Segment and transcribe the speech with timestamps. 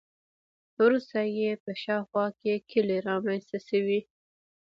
[0.81, 3.99] وروسته یې په شاوخوا کې کلي رامنځته شوي.